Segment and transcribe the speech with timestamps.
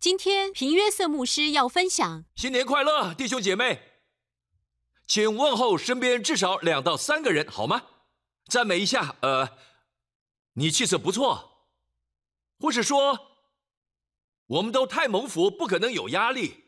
[0.00, 3.82] 今天平约瑟牧师要分享新年快乐，弟兄姐妹，
[5.06, 7.86] 请问候身边至少两到三个人好吗？
[8.46, 9.58] 赞美一下，呃，
[10.54, 11.68] 你气色不错，
[12.58, 13.36] 或是说，
[14.46, 16.64] 我们都太蒙福，不可能有压力。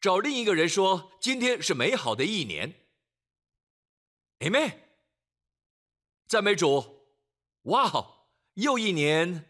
[0.00, 2.74] 找另一个人说，今天是美好的一年。
[4.40, 4.80] Amen。
[6.26, 7.06] 赞美主，
[7.62, 9.48] 哇，又一年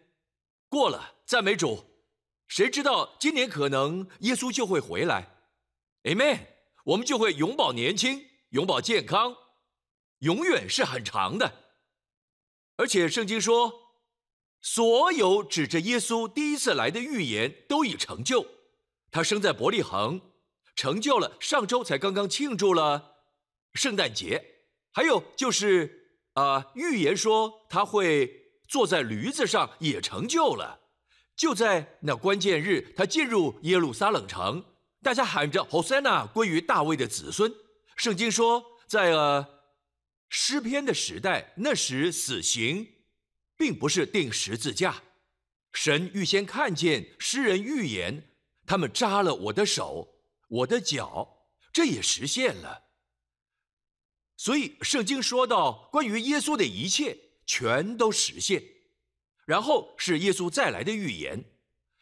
[0.69, 1.85] 过了，赞美主。
[2.47, 5.29] 谁知道今年可能耶稣就会回来
[6.05, 6.41] ？Amen。
[6.85, 9.37] 我们就会永葆年轻，永葆健康，
[10.21, 11.53] 永远是很长的。
[12.77, 13.73] 而且圣经说，
[14.61, 18.47] 所有指着耶稣第一次来的预言都已成就。
[19.11, 20.21] 他生在伯利恒。
[20.77, 23.17] 成就了上周才刚刚庆祝了
[23.75, 28.38] 圣诞节，还有就是啊，预言说他会
[28.69, 30.81] 坐在驴子上也成就了。
[31.35, 34.65] 就在那关键日，他进入耶路撒冷城，
[35.03, 37.53] 大家喊着 “Hosanna” 归于大卫的子孙。
[37.97, 39.47] 圣经说，在呃
[40.29, 42.87] 诗篇的时代，那时死刑
[43.57, 45.03] 并不是钉十字架，
[45.73, 48.31] 神预先看见诗人预言，
[48.67, 50.17] 他们扎了我的手。
[50.49, 52.85] 我的脚，这也实现了。
[54.37, 58.63] 所以圣经说到关于耶稣的一切，全都实现。
[59.47, 61.47] 然后是耶稣再来的预言，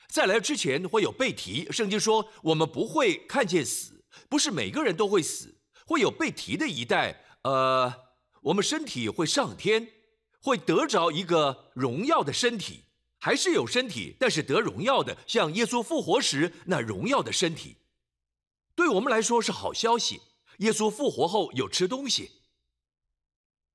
[0.09, 1.71] 再来之前会有被提。
[1.71, 7.25] 圣经说我们不会看见死，不是每个人都会死，会有被提的一代。
[7.43, 7.95] 呃，
[8.43, 9.93] 我们身体会上天，
[10.41, 12.87] 会得着一个荣耀的身体，
[13.21, 17.77] 还是有身体，但是得荣耀的，像耶稣复活时那荣耀的身体。
[18.75, 20.21] 对我们来说是好消息。
[20.59, 22.33] 耶稣复活后有吃东西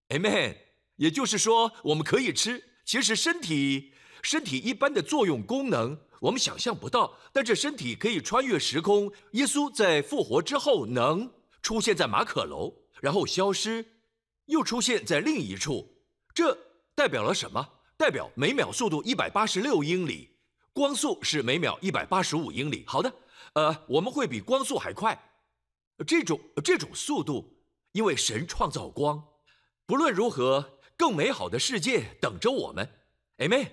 [0.09, 0.70] ，Amen。
[1.01, 2.63] 也就是说，我们可以吃。
[2.85, 7.17] 其实身体身体一般的作用功能，我们想象不到。
[7.33, 9.11] 但这身体可以穿越时空。
[9.31, 13.83] 耶稣在复活之后能出现在马可楼，然后消失，
[14.45, 16.03] 又出现在另一处。
[16.35, 16.55] 这
[16.93, 17.67] 代表了什么？
[17.97, 20.37] 代表每秒速度一百八十六英里，
[20.71, 22.83] 光速是每秒一百八十五英里。
[22.85, 23.11] 好的。
[23.53, 25.19] 呃，我们会比光速还快，
[26.05, 27.57] 这种这种速度，
[27.91, 29.21] 因为神创造光，
[29.87, 32.87] 不论如何，更美好的世界等着我们
[33.39, 33.71] ，Amen。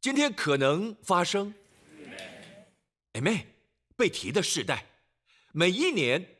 [0.00, 1.54] 今天可能发生
[3.12, 3.44] ，Amen。
[3.96, 4.84] 被提的世代，
[5.52, 6.38] 每一年，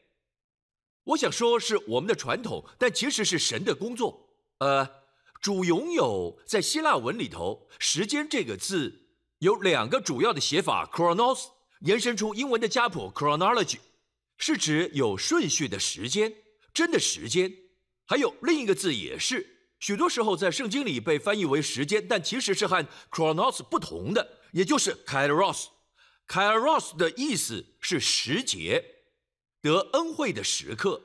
[1.05, 4.29] 我想说是我们的传统，但其实是神的工作。
[4.59, 5.05] 呃，
[5.41, 11.51] 主拥有在希腊文里头，时间这个字有两个主要的写法，chronos。
[11.83, 13.79] 延伸出英文的家谱 chronology，
[14.39, 16.35] 是指有顺序的时间，
[16.75, 17.55] 真的时间。
[18.07, 25.69] 还有另一个字也是，许多时候在圣经里被翻译为时间，但其实是和 chronos 不同的，也就是 kairos。
[26.29, 28.85] kairos 的意思是时节，
[29.63, 31.03] 得恩惠的时刻，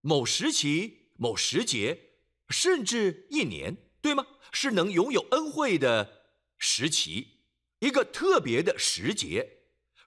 [0.00, 2.10] 某时期、某时节，
[2.50, 4.26] 甚至一年，对吗？
[4.52, 6.24] 是能拥有恩惠的
[6.58, 7.38] 时期，
[7.78, 9.58] 一个特别的时节。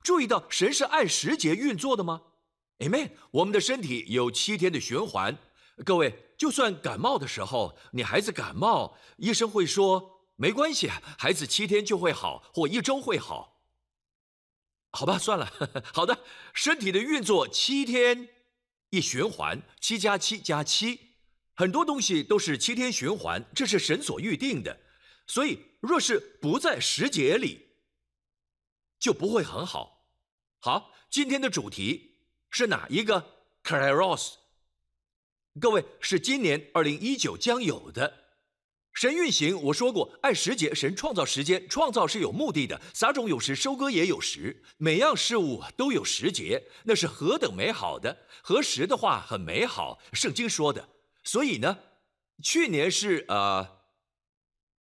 [0.04, 2.22] 注意到神是按时节运作的吗
[2.80, 3.12] ？Amen。
[3.32, 5.38] 我们的身体有七天的循环。
[5.86, 13.62] 各位，就算感冒的时候，你孩子感冒，医生会说没关系，孩子七天就会好，或一周会好。
[14.92, 15.52] 好吧，算了。
[15.94, 16.20] 好的，
[16.54, 18.28] 身体的运作七天
[18.90, 21.00] 一循环，七加七加七，
[21.54, 24.80] 很多东西都是七天循环，这是神所预定的。
[25.28, 27.68] 所以，若是不在时节里，
[29.00, 30.08] 就不会很好。
[30.60, 32.18] 好，今天的主题
[32.50, 34.39] 是哪一个 c a r o s
[35.60, 38.14] 各位是今年二零一九将有的
[38.94, 39.62] 神运行。
[39.64, 42.80] 我说过，按时节，神创造时间，创造是有目的的。
[42.94, 48.26] 撒种有时，收割也有时，每样事物都有时节，那是何等美好的！
[48.42, 50.90] 何时的话很美好，圣经说的。
[51.24, 51.78] 所以呢，
[52.44, 53.80] 去年是呃。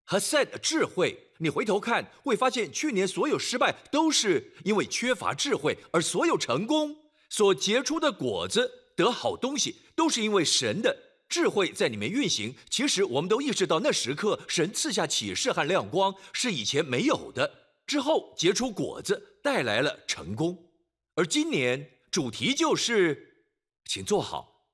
[0.06, 6.95] 和 said 智慧，你回头看会发现，去年所有失败都是因为缺乏智慧，而所有成功
[7.30, 10.96] 所结出的果子得好东西，都是因为神的
[11.28, 12.56] 智慧在里面运行。
[12.69, 17.50] 其实我们都意识到，那时刻神赐下启示和亮光是以前没有的，
[17.88, 20.72] 之后结出果子带来了成功。
[21.16, 23.48] 而今年主题就是，
[23.86, 24.66] 请坐好，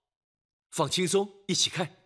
[0.72, 2.05] 放轻松，一起看。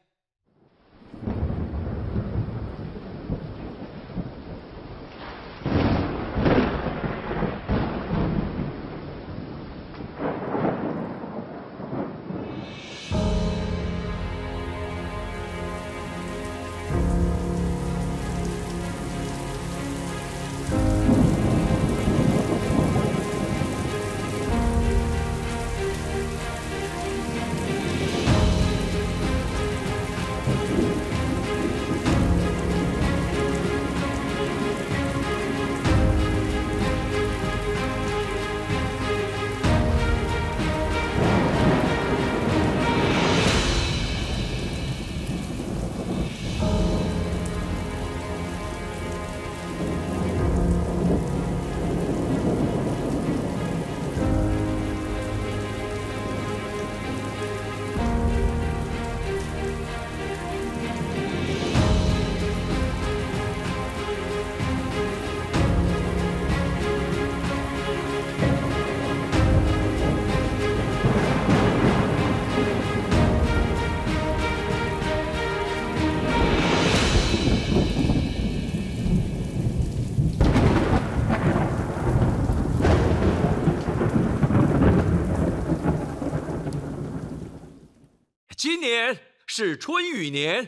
[88.79, 90.65] 今年是春雨年。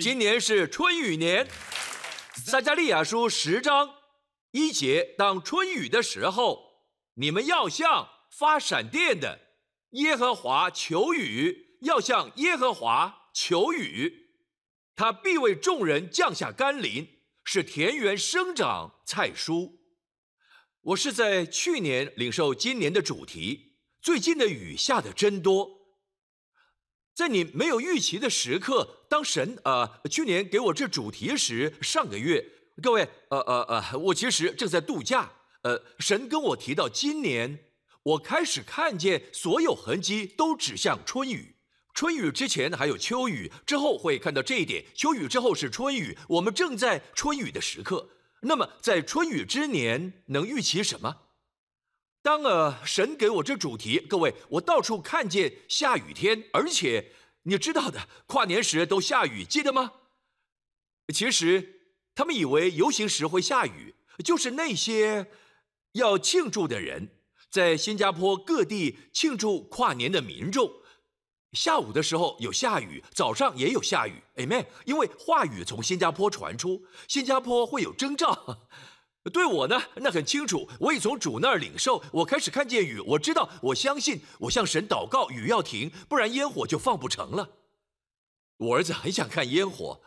[0.00, 1.48] 今年是春雨年，
[2.36, 3.92] 撒加利亚书十章
[4.52, 9.40] 一节，当春雨的时候，你们要向发闪电的
[9.90, 14.28] 耶和华求雨，要向耶和华求雨，
[14.94, 17.08] 他必为众人降下甘霖，
[17.42, 19.72] 使田园生长菜蔬。
[20.82, 23.73] 我是在去年领受今年的主题，
[24.04, 25.80] 最近的雨下的真多。
[27.14, 32.44] 在你没有预期的时刻，当神呃去年给我这主题时，上个月，
[32.82, 35.32] 各位，呃呃呃，我其实正在度假。
[35.62, 37.70] 呃，神跟我提到今年，
[38.02, 41.56] 我开始看见所有痕迹都指向春雨。
[41.94, 44.84] 春雨之前还有秋雨，之后会看到这一点。
[44.94, 48.10] 秋雨之后是春雨，我们正在春雨的时刻。
[48.42, 51.22] 那么在春雨之年，能预期什么？
[52.24, 57.12] 当呃神给我这主题，各位，我到处看见下雨天，而且
[57.42, 59.92] 你知道的，跨年时都下雨，记得吗？
[61.12, 61.82] 其实
[62.14, 63.94] 他们以为游行时会下雨，
[64.24, 65.30] 就是那些
[65.92, 67.10] 要庆祝的人，
[67.50, 70.72] 在新加坡各地庆祝跨年的民众，
[71.52, 74.64] 下午的时候有下雨，早上也有下雨，Amen。
[74.86, 78.66] 因为话语从新加坡传出，新加坡会有征兆。
[79.30, 80.68] 对我呢，那很清楚。
[80.78, 83.00] 我已从主那儿领受，我开始看见雨。
[83.00, 87.48] 我知道，我相信，我向神祷告，雨要停，不然烟火就放不成了。
[88.58, 90.02] 我儿子很想看烟火，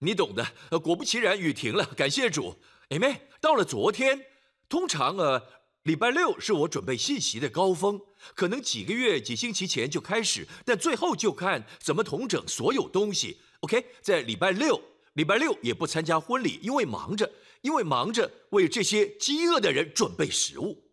[0.00, 0.46] 你懂的。
[0.80, 2.56] 果不其然，雨停了，感谢主。
[2.90, 4.26] 哎妹，到了昨天，
[4.68, 5.42] 通常呃，
[5.84, 8.00] 礼拜六是我准备信息的高峰，
[8.34, 13.40] 可能几个月、几星期前就开始，但最后就看怎么统整所有东西。
[13.60, 14.80] OK，在礼拜六，
[15.14, 17.30] 礼拜六也不参加婚礼，因为忙着。
[17.62, 20.84] 因为忙着为这些饥饿的人准备食物，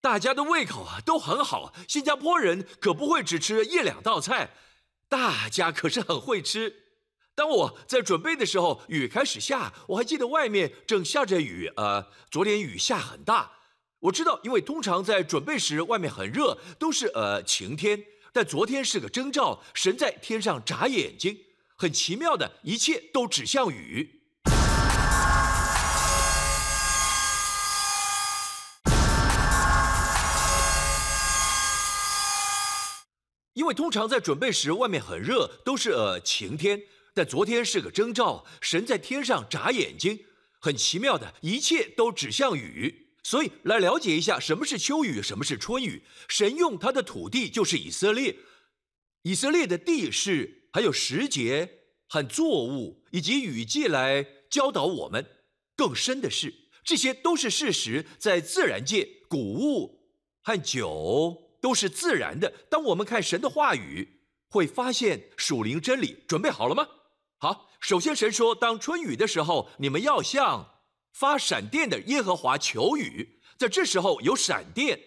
[0.00, 1.72] 大家的胃口啊都很好。
[1.86, 4.54] 新加坡人可不会只吃一两道菜，
[5.08, 6.74] 大家可是很会吃。
[7.34, 11.72] 当我在准备的时候，雨开始下，我还记得外面正下着雨。
[11.76, 13.52] 呃，昨天雨下很大，
[14.00, 18.04] 我知道，因为通常在准备时外面很热，都是呃晴天。
[18.34, 21.38] 但昨天是个征兆，神在天上眨眼睛，
[21.76, 24.21] 很奇妙的一切都指向雨。
[33.74, 36.82] 通常在准备时，外面很热，都是呃晴天。
[37.14, 40.24] 但昨天是个征兆，神在天上眨眼睛，
[40.58, 43.08] 很奇妙的，一切都指向雨。
[43.22, 46.02] 所以来了解一下什么是秋雨，什么是春雨。
[46.28, 48.36] 神用他的土地就是以色列，
[49.22, 51.68] 以色列的地势，还有时节
[52.08, 55.24] 和作物以及雨季来教导我们。
[55.76, 56.52] 更深的是，
[56.82, 60.00] 这些都是事实，在自然界，谷物
[60.42, 61.41] 和酒。
[61.62, 62.52] 都是自然的。
[62.68, 66.24] 当我们看神的话语，会发现属灵真理。
[66.28, 66.86] 准备好了吗？
[67.38, 70.80] 好，首先神说，当春雨的时候，你们要向
[71.12, 73.40] 发闪电的耶和华求雨。
[73.56, 75.00] 在这时候有闪电，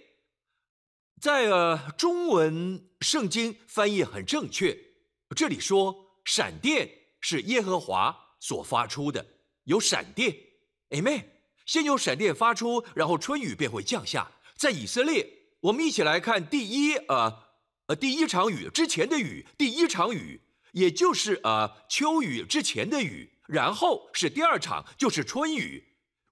[1.22, 4.78] 在呃中文圣经翻译很正确。
[5.36, 9.26] 这里说闪电是耶和华所发出的，
[9.66, 10.36] 有闪电
[10.92, 11.26] ，Amen。
[11.66, 14.32] 先有闪电发出，然后春雨便会降下。
[14.56, 15.45] 在以色列。
[15.66, 17.42] 我们一起来看第一呃
[17.88, 20.42] 呃第一场雨之前的雨，第一场雨，
[20.74, 25.84] 也就是呃秋雨之前的雨，然后是第二场，就是春雨。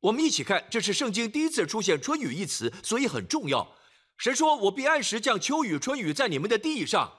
[0.01, 3.75] 我们一起看，这是圣经第一次出现“春雨”一词，所以很重要。
[4.17, 7.13] 神说：“我必按时降秋雨、春雨在你们的地上。”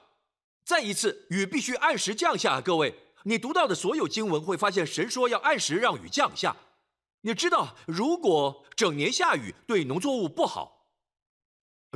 [0.63, 2.61] 再一次，雨必须按时降下。
[2.61, 6.55] 各位，你读到的所有经文会发现，神说要按时让雨降下。
[7.21, 10.74] 你知道，如果整年下雨，对农作物不好。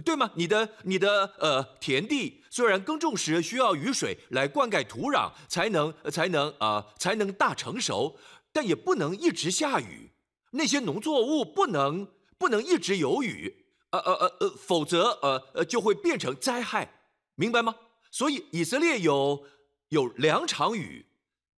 [0.01, 0.31] 对吗？
[0.35, 8.17] 你的你的呃田地虽然耕种时需要雨水来灌溉土壤，才能才能啊才能大成熟，
[8.51, 10.11] 但也不能一直下雨。
[10.51, 16.91] 那些农作物不能不能一直有雨，呃呃呃呃，否则呃呃就会变成灾害，
[17.35, 17.75] 明白吗？
[18.11, 19.45] 所以以色列有
[19.89, 21.05] 有两场雨，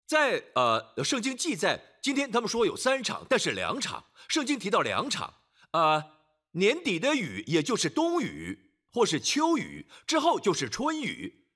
[0.07, 5.35] 在呃圣经记载，今天他们说有三场，但是两场，圣经提到两场
[5.71, 6.05] 啊。
[6.53, 11.47] 年底的雨，也就是冬雨或是秋雨，之后就是春雨。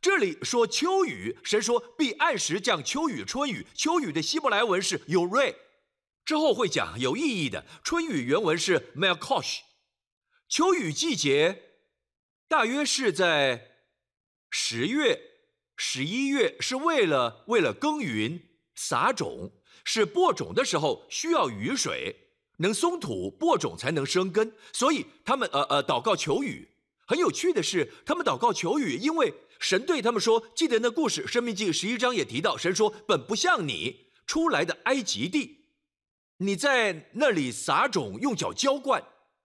[0.00, 3.66] 这里说秋雨，神说必按时降秋雨、春雨。
[3.74, 5.56] 秋雨的希伯来文是有瑞，
[6.24, 7.64] 之后会讲有意义的。
[7.82, 9.60] 春雨原文是 melkosh。
[10.48, 11.62] 秋雨季节
[12.46, 13.78] 大约是在
[14.50, 15.20] 十月、
[15.76, 18.40] 十一月，是为了为了耕耘、
[18.74, 19.52] 撒种，
[19.84, 22.25] 是播种的时候需要雨水。
[22.58, 26.68] 能松土播种才能生根，所以他们呃呃祷告求雨。
[27.06, 35.66] 很有趣的是，他们祷告求雨，因为神对他们说：“记得那故事，《生命记》十一章也提到，神说：‘本不像你出来的埃及地，
[36.38, 39.02] 你在那里撒种，用脚浇灌。’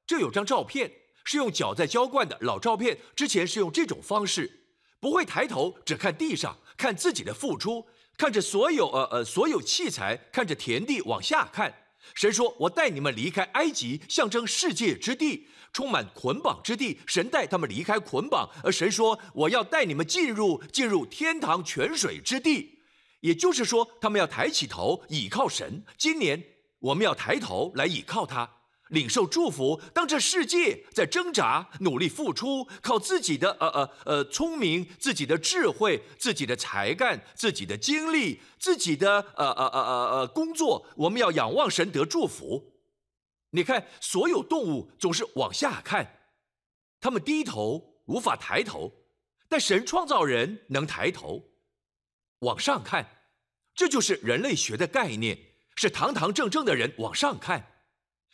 [0.07, 0.91] 这有张照片，
[1.23, 2.97] 是用脚在浇灌的老照片。
[3.15, 4.65] 之前是用这种方式，
[4.99, 7.85] 不会抬头，只看地上，看自己的付出，
[8.17, 11.73] 看着所有呃呃所有器材，看着田地往下看。
[12.13, 22.79] 神说：‘我带你们离开埃及，象征世界之地。’”充满捆绑之地，神带他们离开捆绑，而神说：“我要带你们进入进入天堂泉水之地。”
[23.21, 25.85] 也就是说，他们要抬起头倚靠神。
[25.97, 26.43] 今年
[26.79, 28.51] 我们要抬头来倚靠他，
[28.91, 29.81] 领受祝福。
[29.93, 42.71] 当这世界在挣扎、努力付出，靠自己的呃呃呃聪明、自己的智慧、自己的才干、自己的精力、自己的呃呃呃呃呃工作，我们要仰望神得祝福。
[43.51, 46.19] 你看，所有动物总是往下看，
[47.01, 48.93] 它们低头无法抬头，
[49.49, 51.43] 但神创造人能抬头
[52.39, 53.05] 往上看，
[53.75, 55.37] 这就是人类学的概念，
[55.75, 57.70] 是堂堂正正的人往上看。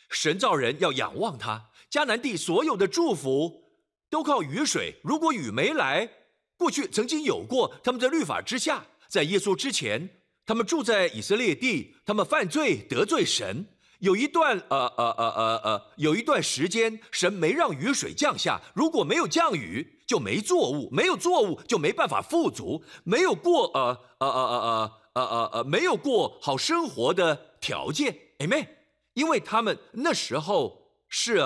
[0.09, 1.69] 神造人要仰望他。
[1.89, 3.63] 迦南地所有的祝福
[4.09, 6.09] 都靠雨水，如果雨没来，
[6.57, 10.09] 过去曾经有过，他们在律法之下，在耶稣之前，
[10.45, 13.67] 他们住在以色列地，他们犯罪得罪神。
[13.99, 18.61] 有一段呃呃呃呃呃，有一段时间，神没让雨水降下。
[18.75, 28.15] 如果没有降雨，就没作物；没有作物，就没办法富足；没有过呃呃呃呃呃呃呃没有过好生活的条件。
[28.37, 28.76] Amen。
[29.17, 31.41] 因为他们那时候是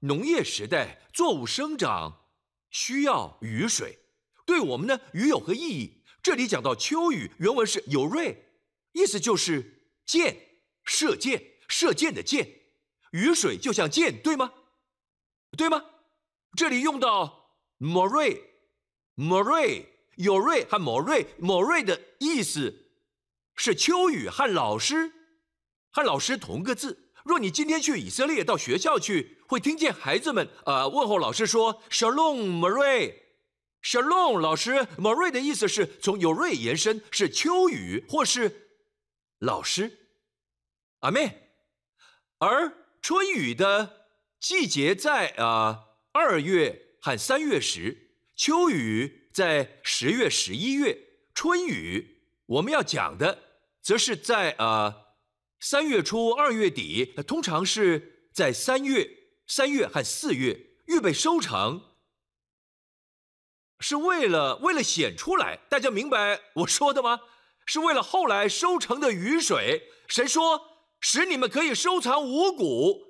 [0.00, 2.26] 农业时代，作物生长
[2.68, 4.00] 需要雨水。
[4.44, 6.02] 对我们呢，雨有何意义？
[6.20, 8.48] 这里讲到秋雨，原文是有瑞，
[8.90, 10.36] 意思就是箭，
[10.84, 11.52] 射箭。
[11.68, 12.60] 射箭的箭，
[13.10, 14.52] 雨水就像箭，对吗？
[15.56, 15.84] 对吗？
[16.56, 19.84] 这里用到 more，more
[20.16, 22.86] 有瑞和 more，more 的意思
[23.56, 25.12] 是秋雨和老师，
[25.96, 27.08] 和老师同个字。
[27.24, 38.68] 若你今天去以色列到学校去，会听见孩子们呃问候老师说 shalom more，shalom 老师 more 的意思是从有瑞延伸，是秋雨或是
[39.38, 39.90] 老师。
[41.00, 41.54] 阿妹。
[42.40, 50.94] 而春雨的季节在呃二月和三月时，秋雨在十月、十一月，
[51.32, 53.38] 春雨我们要讲的
[53.80, 55.05] 则是在呃
[55.60, 59.08] 三月初、二月底，通常是在三月、
[59.46, 61.96] 三月和四月预备收成，
[63.80, 67.20] 是为了为了显出来，大家明白我说的吗？
[67.64, 70.60] 是为了后来收成的雨水，谁说？
[71.00, 73.02] 使你们可以收藏五谷、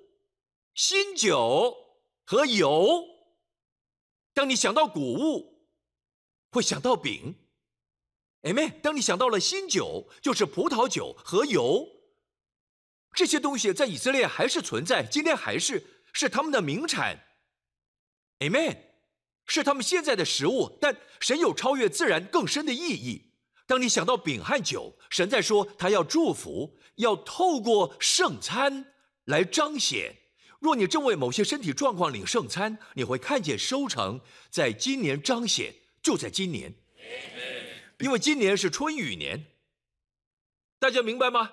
[0.75, 1.77] 新酒
[2.25, 3.05] 和油。
[4.33, 5.69] 当你想到谷物，
[6.51, 7.37] 会想到饼。
[8.43, 11.87] 哎妹，当你想到了新酒，就是葡萄酒和油。
[13.17, 15.83] 这些东西在以色列还是存在，今天还是
[16.13, 17.25] 是他们的名产。
[18.41, 18.77] Amen，，
[19.47, 23.33] 是他们现在的食物，但神有超越自然更深的意义。
[23.67, 28.93] 当你想到饼和酒，神在说他要祝福，要透过圣餐
[29.25, 30.15] 来彰显。
[30.61, 34.21] 若你正为某些身体状况领圣餐，你会看见收成
[34.51, 36.75] 在今年彰显，就在今年，
[38.01, 39.47] 因为今年是春雨年。
[40.79, 41.53] 大家明白吗？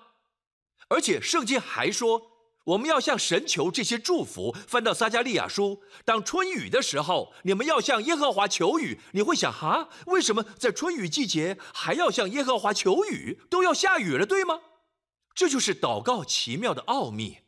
[0.90, 2.30] 而且圣经还说。
[2.66, 4.56] 我们要向神求这些祝福。
[4.68, 9.02] 翻到撒加利亚书，当春雨的时候，你们要向耶和华求雨。
[9.12, 13.42] 你会想，哈，为什么在春雨季节还要向耶和华求雨？
[13.50, 14.62] 都要下雨了，对吗？
[15.36, 17.40] 这就是祷告奇妙的奥秘。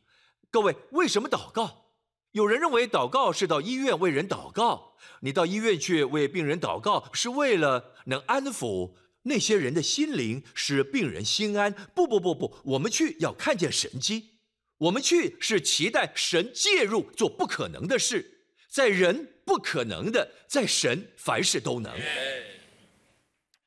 [0.50, 1.86] 各位，为什么祷告？
[2.32, 4.96] 有人认为祷告是到医院为人祷告。
[5.20, 8.92] 你到医院去为病人祷告，是为了能安抚
[9.26, 11.72] 那些人的心灵，使病人心安。
[11.94, 14.38] 不不不不，我们去要看见神迹。
[14.78, 21.92] 我们去是期待神介入做不可能的事，在人不可能的，在神凡事都能。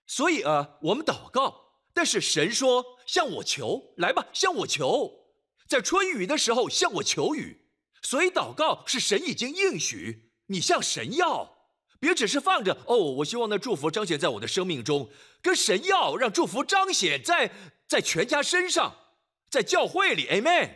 [0.05, 5.11] 所以啊，我们祷告，但是神说向我求，来吧，向我求，
[5.67, 7.65] 在春雨的时候向我求雨。
[8.01, 11.58] 所以祷告是神已经应许，你向神要，
[11.99, 12.97] 别只是放着哦。
[12.97, 15.09] 我希望那祝福彰显在我的生命中，
[15.41, 17.51] 跟神要，让祝福彰显在
[17.87, 18.95] 在全家身上，
[19.49, 20.71] 在教会里，Amen。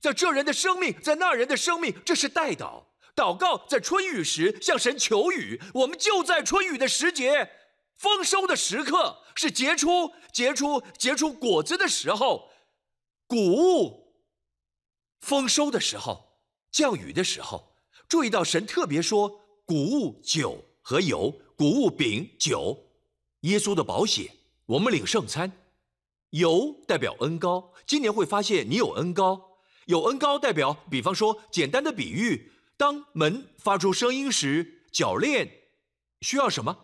[0.00, 2.84] 在这人的生命，在那人的生命，这是代祷。
[3.16, 7.50] 祷告在春雨时向神求雨，我们就在春雨的时节，
[7.96, 12.48] 丰收的时刻，是结出、结出、结出果子的时候，
[13.26, 14.14] 谷物
[15.20, 16.38] 丰收的时候，
[16.70, 17.74] 降雨的时候。
[18.08, 22.74] 注意到神特别说谷物酒和油，谷物饼酒，
[23.40, 24.32] 耶稣的宝血，
[24.64, 25.52] 我们领圣餐。
[26.30, 35.46] 油代表恩高，今年会发现你有恩高，有恩高代表，比方说简单的比喻，当门发出声音时，铰链
[36.22, 36.74] 需要什么？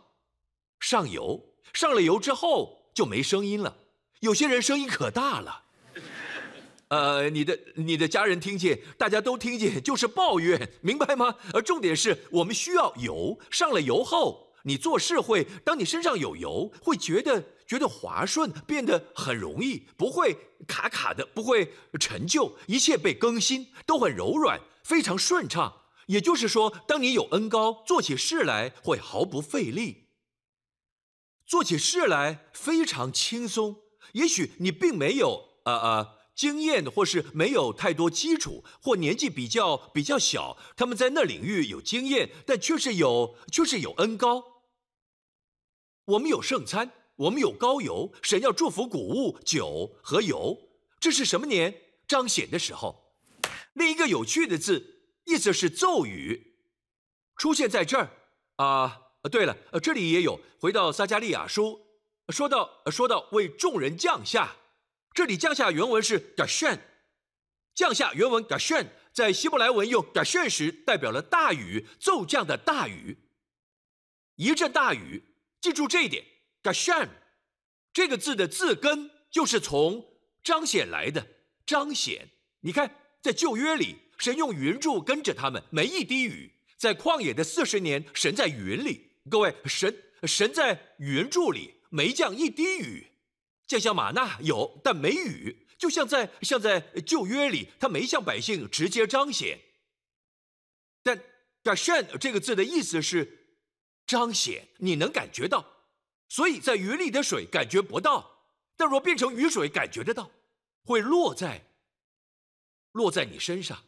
[0.78, 3.78] 上油，上了油之后就没声音了。
[4.20, 5.63] 有些人声音可大了。
[6.88, 11.34] 呃，你的你的家人听见，大家都听见，就是抱怨，明白吗？
[11.52, 20.36] 而重点是我们需要油，上了油后，你做事会，当你身上有油，会觉得觉得滑顺，变得很容易，不会
[20.68, 25.82] 卡卡的，不会陈旧，一切被更新，都很柔软，非常顺畅。
[26.06, 30.08] 也就是说，当你有恩高，做起事来会毫不费力，
[31.46, 33.76] 做起事来非常轻松。
[34.12, 36.23] 也许你并没有，呃呃。
[36.34, 44.42] 经验或是没有太多基础，或年纪比较比较小，他们在那领域有经验，但却是有却是有恩高。
[46.06, 50.58] 我们有圣餐，我们有高油，神要祝福谷物、酒和油。
[51.00, 51.74] 这是什么年
[52.08, 53.14] 彰显的时候？
[53.74, 56.56] 另一个有趣的字，意思是咒语，
[57.36, 58.10] 出现在这儿
[58.56, 59.00] 啊。
[59.30, 60.38] 对了，这里也有。
[60.58, 61.80] 回到撒加利亚书，
[62.28, 64.56] 说到说到为众人降下。
[65.14, 66.80] 这里降下原文是 g a s h n
[67.72, 73.16] 降下原文 g a s h n 在希伯来文用 g a s h n 时代表了大雨骤降的大雨，
[74.34, 75.22] 一阵大雨。
[75.60, 76.24] 记住这一点
[76.64, 77.08] g a s h n
[77.92, 80.04] 这个字的字根就是从
[80.42, 81.24] 彰显来的，
[81.64, 82.28] 彰显。
[82.60, 86.52] 你看，在旧约里，神用云柱跟着他们，没一滴雨。
[86.76, 89.12] 在旷野的四十年，神在云里。
[89.30, 93.06] 各位，神神在云柱里没降一滴雨。
[93.66, 99.58] 降下马纳有，但没雨，就像在像在旧约里，他没向百姓直接彰显。
[101.02, 101.16] 但
[101.62, 103.58] g a s h n 这个字的意思是
[104.06, 105.64] 彰显，你能感觉到。
[106.28, 108.46] 所以在云里的水感觉不到，
[108.76, 110.30] 但若变成雨水，感觉得到，
[110.84, 111.64] 会落在
[112.92, 113.84] 落在你身上。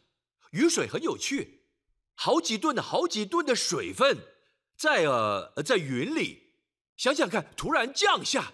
[0.52, 1.64] 雨水很有趣，
[2.14, 4.18] 好几吨的好几吨的水分
[4.76, 6.54] 在呃在云里，
[6.96, 8.52] 想想看，突然降下。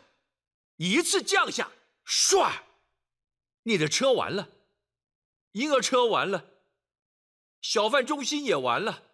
[0.83, 1.71] 一次降下，
[2.05, 2.51] 唰，
[3.63, 4.49] 你的车完了，
[5.53, 6.45] 婴儿车完了，
[7.61, 9.05] 小贩中心也完了，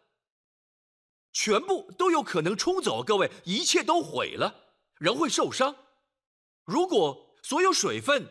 [1.30, 3.04] 全部都有可能冲走。
[3.04, 5.76] 各位，一切都毁了，人会受伤。
[6.64, 8.26] 如果所有水分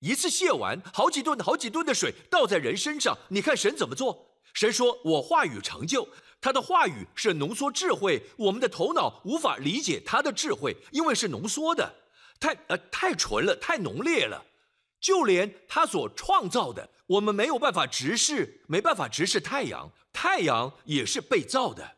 [0.00, 4.38] 一次泄完，好几吨、好几吨的水倒在人身上，你看神怎么做？
[4.52, 6.06] 神说：“我话语成就。”
[6.38, 12.03] 他的话语是浓缩智慧，我们的头脑无法理解他的智慧，因为是浓缩的。
[12.40, 14.44] 太呃太纯了，太浓烈了，
[15.00, 21.96] 就连他所创造的，我们没有办法直视，没办法直视太阳，太阳也是被造的，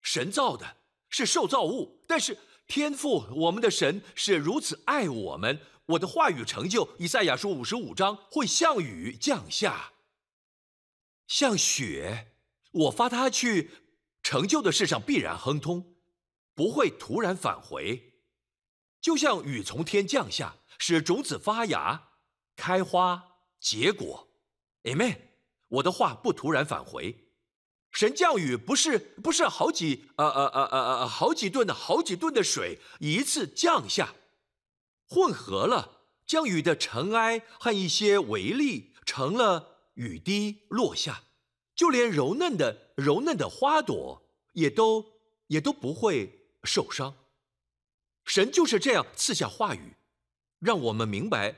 [0.00, 0.76] 神造的，
[1.08, 2.04] 是受造物。
[2.06, 9.92] 但是天父，我们的神是如此爱我们，我的话语成就，以赛亚书五十五章会像雨降下，
[11.26, 12.32] 像雪，
[12.70, 13.70] 我发他去
[14.22, 15.94] 成就的事上必然亨通，
[16.54, 18.13] 不会突然返回。
[19.04, 22.08] 就像雨从天降下，使种子发芽、
[22.56, 23.22] 开花、
[23.60, 24.30] 结果。
[24.84, 25.18] Amen。
[25.68, 27.28] 我的话不突然返回。
[27.90, 34.14] 神降雨不是不是好几呃呃呃呃呃好几吨的好几吨的水一次降下，
[35.06, 41.24] 混合了降雨的尘埃和一些微粒，成了雨滴落下。
[41.74, 45.04] 就连柔嫩的柔嫩的花朵也都
[45.48, 47.14] 也都不会受伤。
[48.24, 49.96] 神就是这样赐下话语，
[50.58, 51.54] 让我们明白，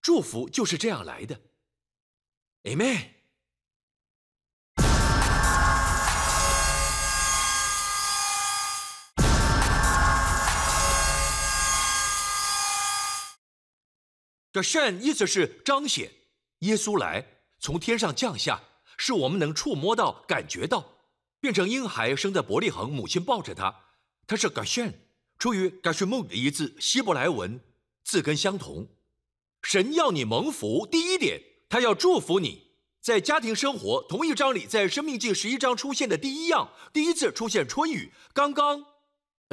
[0.00, 1.40] 祝福就是这样来的。
[2.62, 3.08] Amen。
[14.52, 16.10] 这圣意思是彰显
[16.60, 17.24] 耶稣来
[17.60, 18.60] 从天上降下，
[18.96, 20.96] 是我们能触摸到、感觉到，
[21.38, 23.84] 变成婴孩生在伯利恒，母亲抱着他，
[24.26, 25.09] 他是 g 炫。
[25.40, 27.58] 出于 “gashmu” 的一字，希伯来文
[28.04, 28.86] 字根相同。
[29.62, 34.02] 神要你蒙福，第一点，他要祝福你在家庭生活。
[34.02, 38.12] 同一章里，在生命记十一章出现的第一样，第一次出现春雨。
[38.34, 38.84] 刚刚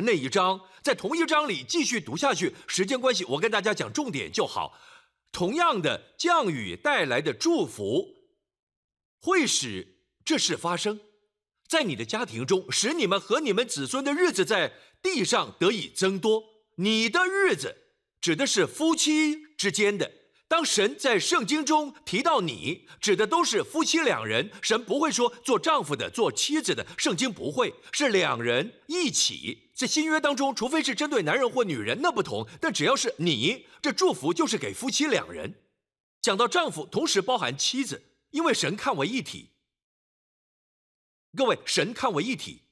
[0.03, 4.77] 那一章，在同一章里继续读下去，时间关系，我跟大家讲重点就好。
[5.31, 8.13] 同样的降雨带来的祝福，
[9.21, 10.99] 会使这事发生。
[11.65, 16.43] 在你的家庭中，使你们和你们子孙的日子在地上得以增多。
[16.75, 17.75] 你的日子
[18.21, 20.11] 指的是夫妻之间的，
[20.47, 24.51] 当神在圣经中提到你，指的都是夫妻两人。
[24.61, 29.71] 神不会说做丈夫的、做妻子的，圣经不会是两人一起。
[29.73, 32.47] 在新约当中，除非是针对男人或女人，那不同。
[32.59, 35.55] 但只要是你，这祝福就是给夫妻两人。
[36.21, 39.51] 讲到丈夫，同时包含妻子，因为神看为一体。
[41.35, 42.63] 各位，神看为一体，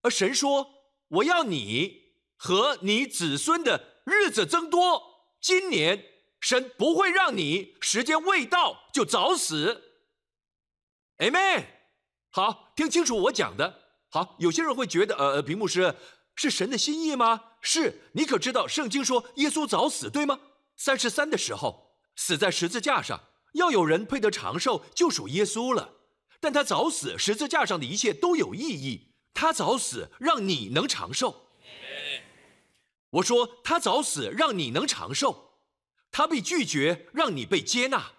[0.00, 0.70] 而神说
[1.14, 2.02] ：“我要你
[2.36, 5.02] 和你子孙的日子增多。”
[5.40, 6.10] 今年。
[6.40, 9.82] 神不会让你时间未到就早死
[11.16, 11.64] ，Amen。
[12.28, 13.80] 好，听清楚我讲的。
[14.10, 15.94] 好，有些人会觉得，呃，屏幕师
[16.34, 17.40] 是神的心意吗？
[17.62, 20.38] 是你可知道圣经说耶稣早死，对吗？
[20.76, 23.18] 三十三的时候死在十字架上，
[23.54, 25.94] 要有人配得长寿，就属耶稣了。
[26.40, 29.13] 但他早死，十字架上的一切都有意义。
[29.34, 31.50] 他早死，让你能长寿。
[33.10, 35.58] 我说他早死，让你能长寿。
[36.10, 38.14] 他被拒绝，让你被接纳；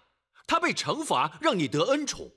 [0.46, 2.30] 他被惩罚，让你得恩宠。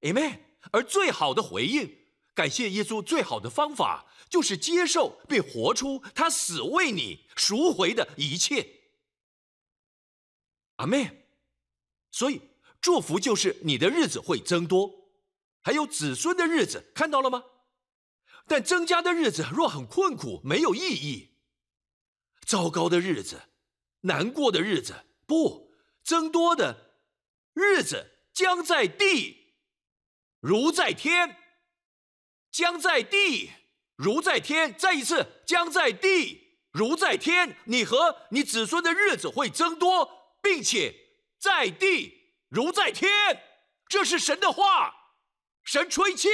[0.00, 0.40] Amen。
[0.72, 1.96] 而最好的回应，
[2.34, 8.68] 感谢耶稣最好的方法，就是接受并活出他死为你赎回的一切。
[10.76, 11.24] 阿门。
[12.10, 12.40] 所以
[12.80, 14.90] 祝福就是你的日子会增多，
[15.62, 17.44] 还有子孙的日子，看到了吗？
[18.46, 21.36] 但增加的日子若很困苦，没有意义。
[22.46, 23.42] 糟糕的日子。
[24.02, 25.72] 难过的日子不
[26.04, 26.92] 增多的
[27.54, 29.56] 日子将在地
[30.38, 31.36] 如在天，
[32.52, 33.50] 将在地
[33.96, 34.72] 如在天。
[34.78, 37.58] 再一次，将在地如在天。
[37.64, 40.94] 你和你子孙的日子会增多，并且
[41.40, 43.10] 在地如在天。
[43.88, 44.94] 这是神的话，
[45.64, 46.28] 神吹气，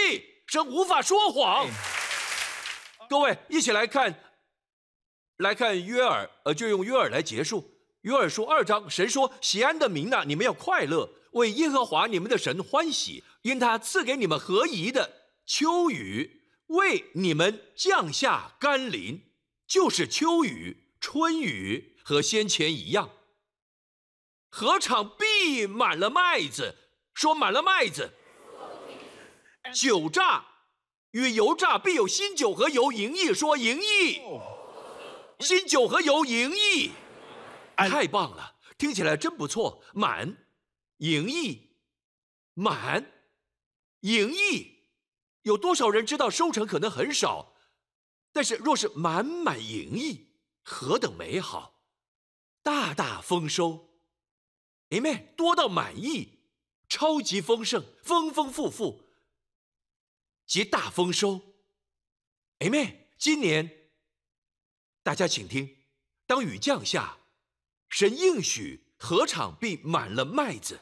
[0.46, 1.66] 神无法说谎。
[3.12, 4.18] 各位一起来看。
[5.36, 7.70] 来看约尔，呃，就用约尔来结束。
[8.02, 15.12] 约尔书二章，神说：“喜安的民呐，你们要快乐，为耶和华你们的神欢喜，因他赐给你们合宜的
[15.44, 19.20] 秋雨，为你们降下甘霖，
[19.66, 23.10] 就是秋雨、春雨和先前一样。
[24.48, 26.76] 何场必满了麦子？
[27.12, 28.10] 说满了麦子，
[29.74, 30.46] 酒榨
[31.12, 33.32] 与油炸必有新酒和油盈溢。
[33.32, 34.20] 说盈溢。”
[35.40, 36.92] 新酒和油盈溢，
[37.76, 39.82] 太棒了，听起来真不错。
[39.92, 40.36] 满，
[40.98, 41.72] 盈溢，
[42.54, 43.10] 满，
[44.02, 44.84] 盈溢，
[45.42, 47.56] 有多少人知道收成可能很少，
[48.32, 50.28] 但是若是满满盈溢，
[50.62, 51.80] 何等美好！
[52.62, 53.96] 大大丰收
[54.90, 56.38] ，Amen，多到满意，
[56.88, 59.02] 超级丰盛，丰丰富富，
[60.52, 61.40] 及大丰收
[62.58, 63.06] ，Amen。
[63.16, 63.88] 今年。
[65.02, 65.78] 大家请听：
[66.26, 67.16] 当雨降下，
[67.88, 70.80] 神应许禾场必满了麦子，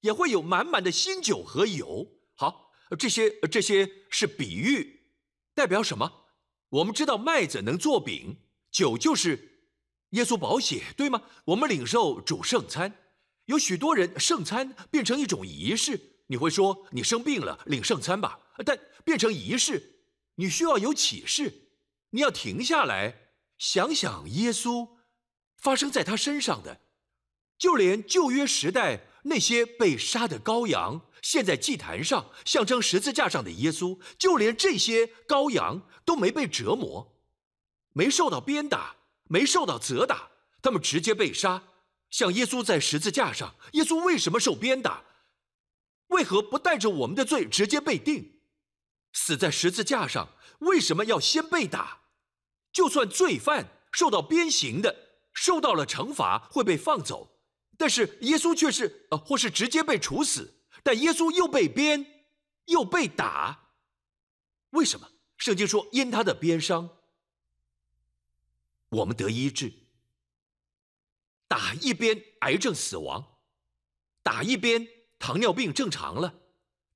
[0.00, 2.18] 也会有满满的新酒和油。
[2.34, 5.12] 好，这些这些是比喻，
[5.52, 6.24] 代表什么？
[6.70, 8.38] 我们知道麦子能做饼，
[8.70, 9.68] 酒就是
[10.12, 11.28] 耶稣宝血，对吗？
[11.44, 12.98] 我们领受主圣餐，
[13.44, 16.14] 有许多人圣餐变成一种仪式。
[16.28, 18.38] 你会说你生病了，领圣餐吧？
[18.64, 20.00] 但变成仪式，
[20.36, 21.68] 你需要有启示，
[22.10, 23.32] 你要停下来。
[23.58, 24.88] 想想耶稣
[25.56, 26.80] 发生在他身上的，
[27.58, 37.16] 就连旧约时代那些被杀的羔羊，现在祭坛上象征十字架上的耶稣，就连这些羔羊都没被折磨，
[37.92, 40.30] 没受到鞭打，没受到责打，
[40.62, 41.64] 他们直接被杀。
[42.10, 45.02] 像耶稣在十字架上，耶稣为什么受鞭打？
[46.08, 48.40] 为何不带着我们的罪直接被定，
[49.12, 50.28] 死在十字架上？
[50.60, 52.00] 为什么要先被打？
[52.72, 57.38] 就算罪犯受到鞭刑的，受到了惩罚会被放走，
[57.76, 60.54] 但是耶稣却是呃，或是直接被处死。
[60.82, 62.24] 但耶稣又被鞭，
[62.66, 63.70] 又被打，
[64.70, 65.08] 为什么？
[65.36, 66.88] 圣经说因他的鞭伤，
[68.88, 69.72] 我们得医治。
[71.46, 73.38] 打一边癌症死亡，
[74.22, 74.86] 打一边
[75.18, 76.40] 糖尿病正常了，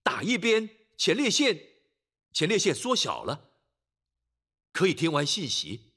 [0.02, 1.60] 打一边前列腺
[2.32, 3.50] 前列腺缩小了。
[4.72, 5.92] 可以听完信息，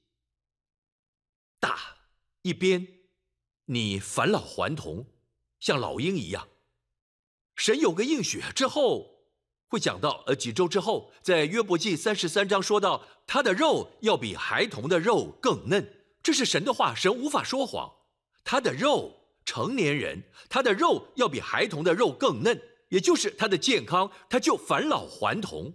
[1.60, 1.98] 打
[2.42, 2.88] 一边，
[3.66, 5.06] 你返老还童，
[5.60, 6.50] 像老鹰一样。
[7.56, 9.30] 神有个应许之后，
[9.68, 17.96] 会讲到，呃，几周之后，在约伯记三十三章说到，他的肉要比孩童的肉更嫩，这是神的话，神无法说谎。
[18.44, 25.74] 他的肉，成年人，他的肉要比孩童的肉更嫩，也就是他的健康，他就返老还童。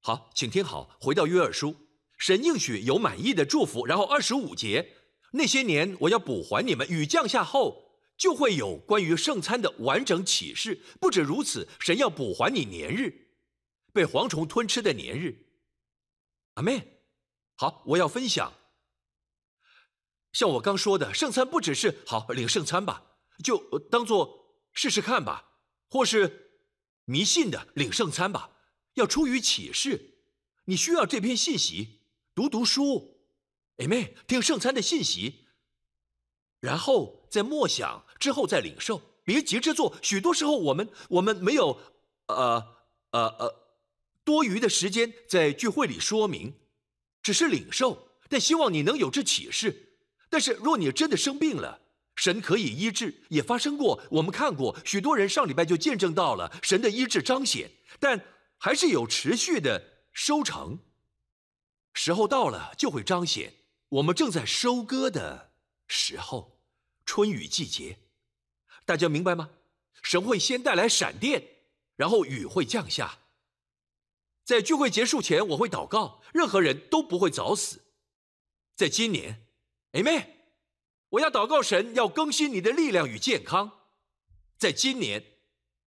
[0.00, 0.96] 好，请听好。
[1.00, 1.76] 回到约珥书，
[2.18, 3.86] 神应许有满意的祝福。
[3.86, 4.96] 然后二十五节，
[5.32, 6.86] 那些年我要补还你们。
[6.88, 10.82] 雨降下后，就会有关于圣餐的完整启示。
[11.00, 13.34] 不止如此，神要补还你年日，
[13.92, 15.46] 被蝗虫吞吃的年日。
[16.54, 17.00] 阿妹，
[17.56, 18.52] 好，我要分享。
[20.34, 23.04] 像我刚说的，圣餐不只是好领圣餐吧，
[23.42, 26.60] 就当做试试看吧，或是
[27.04, 28.50] 迷信的领圣餐吧。
[28.94, 30.18] 要出于启示，
[30.64, 32.00] 你需要这篇信息，
[32.34, 33.20] 读读书，
[33.76, 35.46] 哎妹，听圣餐的信息，
[36.58, 39.96] 然后再默想，之后再领受，别急着做。
[40.02, 41.80] 许多时候，我们我们没有
[42.26, 42.76] 呃
[43.10, 43.54] 呃呃
[44.24, 46.54] 多余的时间在聚会里说明，
[47.22, 49.83] 只是领受，但希望你能有这启示。
[50.34, 51.80] 但是若你真的生病了，
[52.16, 57.70] 神可以医治，也发生过，我们看过许多人上礼拜就见证到了神的医治彰显，
[58.00, 58.20] 但。
[58.56, 60.78] 还是有持续的收成，
[61.92, 63.52] 时候到了就会彰显。
[63.90, 65.52] 我们正在收割的
[65.86, 66.62] 时候，
[67.04, 67.98] 春雨季节，
[68.86, 69.50] 大家明白吗？
[70.02, 71.44] 神会先带来闪电，
[71.96, 73.18] 然后雨会降下。
[74.44, 77.82] 在聚会结束前，我会祷告，任何人都不会早死。
[78.74, 79.43] 在今年
[79.94, 80.26] ，Amen，
[81.08, 83.72] 我要祷告神要更新你的力量与健康。
[84.58, 85.24] 在今年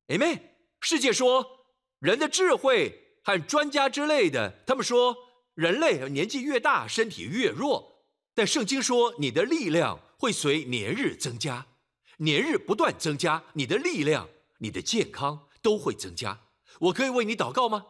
[0.07, 0.41] ，Amen，
[0.81, 1.53] 世界说。
[1.99, 5.17] 人的智慧和专家之类的，他们说
[5.55, 8.05] 人类年纪越大，身体越弱。
[8.35, 11.65] 但圣经说，你的力量会随年日增加，
[12.17, 16.39] 年日不断增加，你的力量、你的健康都会增加。
[16.81, 17.87] 我可以为你祷告吗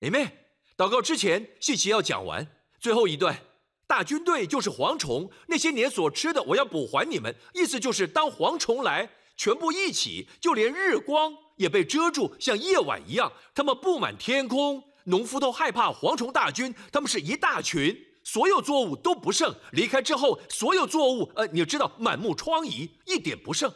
[0.00, 0.30] ？Amen。
[0.74, 2.48] 祷告之前，信息要讲完。
[2.80, 3.38] 最后一段，
[3.86, 7.34] 大军队就是蝗虫，那些年所吃的，我要补还你们。
[7.54, 11.32] 意思就是，当蝗虫来，全部一起，就连日光。
[11.56, 13.32] 也被遮住，像夜晚一样。
[13.54, 16.74] 他们布满天空，农夫都害怕蝗虫大军。
[16.92, 19.54] 他们是一大群，所有作物都不剩。
[19.72, 23.72] 离开之后，所有作物，呃，你知道，满目疮痍，一点不剩，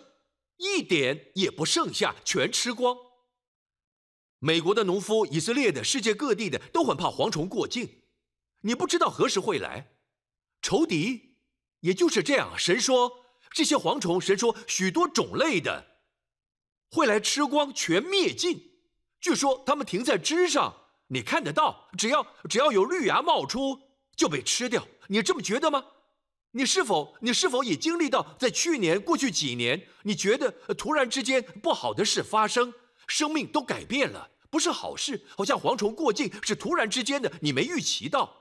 [0.59, 2.95] 一点也不剩下，全吃光。
[4.39, 8.03] 美国的农夫，以色列的，世界各地的，都很怕蝗虫过境。
[8.61, 9.93] 你不知道何时会来，
[10.63, 11.37] 仇敌
[11.81, 12.57] 也就是这样。
[12.59, 13.13] 神说
[13.53, 15.87] 这些蝗虫，神说许多种类的。
[16.91, 18.73] 会来吃光，全灭尽。
[19.21, 20.75] 据说它们停在枝上，
[21.09, 21.89] 你看得到。
[21.97, 23.79] 只要只要有绿芽冒出，
[24.17, 24.87] 就被吃掉。
[25.09, 25.85] 你这么觉得吗？
[26.53, 32.75] 你是否你是否也经历到，在去年过去几年，你觉得突然之间不好的事发生，
[33.07, 35.25] 生命都改变了，不是好事。
[35.37, 38.40] 好像蝗虫过境是突然之间的，你没预期到。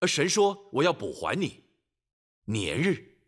[0.00, 1.64] 而神说：“我要补还你
[2.44, 3.18] 年日，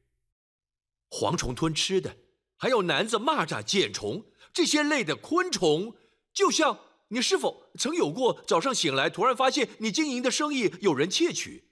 [1.10, 2.16] 蝗虫吞吃的。”
[2.60, 5.96] 还有男子、蚂蚱、茧虫这些类的昆虫，
[6.32, 11.68] 就像你是否曾有过早上醒来，突然发现你经营的生意有人窃取？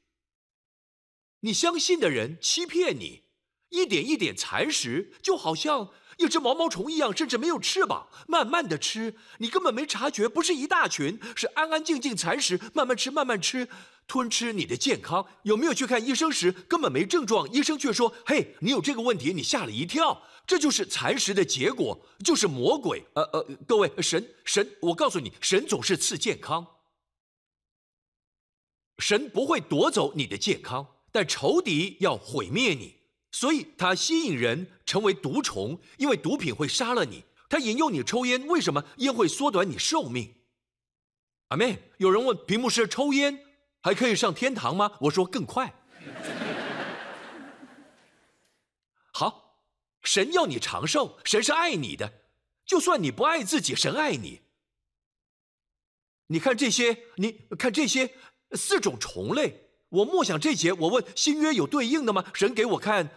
[1.40, 3.24] 你相信的人欺骗你，
[3.68, 13.68] 一点一点蚕食，就好像一只毛毛虫一样，甚至没有翅膀，慢慢的吃，你根本没察觉，不是一大群，是安安静静蚕食，慢慢吃，慢慢吃。
[14.08, 23.04] 吞吃你的健康，有没有去看医生时根本没症状，医生却说：“嘿，你有这个问题，你吓了一跳。”这就是蚕食的结果，就是魔鬼。
[23.14, 26.64] 呃呃，各位，神神，我告诉你，神总是赐健康，
[28.98, 32.95] 神不会夺走你的健康，但仇敌要毁灭你，
[33.38, 37.22] 所以它吸引人成为毒虫，因为毒品会杀了你。
[37.50, 40.34] 它引诱你抽烟，为什么烟会缩短你寿命？
[41.48, 43.38] 阿妹，有人问屏幕是抽烟。
[43.82, 44.96] 还可以上天堂吗？
[45.02, 45.74] 我说更快。
[49.12, 49.60] 好，
[50.02, 52.10] 神要你长寿，神是爱你的，
[52.64, 54.40] 就算你不爱自己，神爱你。
[56.28, 58.14] 你看这些，你看这些
[58.52, 62.24] 四种虫类，我默想这节，我问新约有对应的吗？
[62.32, 63.10] 神给我看